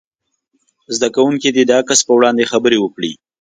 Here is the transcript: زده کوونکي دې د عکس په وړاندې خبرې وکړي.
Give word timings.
زده 0.95 1.09
کوونکي 1.15 1.49
دې 1.55 1.63
د 1.67 1.71
عکس 1.79 1.99
په 2.07 2.11
وړاندې 2.17 2.49
خبرې 2.51 2.77
وکړي. 2.81 3.11